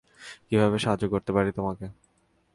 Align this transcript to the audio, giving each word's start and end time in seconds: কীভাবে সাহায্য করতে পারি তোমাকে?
কীভাবে 0.47 0.77
সাহায্য 0.79 1.05
করতে 1.07 1.31
পারি 1.33 1.49
তোমাকে? 1.51 1.85